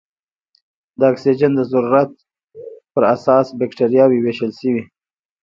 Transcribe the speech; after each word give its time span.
د 0.99 1.01
اکسیجن 1.11 1.51
د 1.55 1.61
ضرورت 1.71 2.11
په 2.93 2.99
اساس 3.15 3.45
بکټریاوې 3.59 4.19
ویشل 4.21 4.51
شوې. 4.59 4.83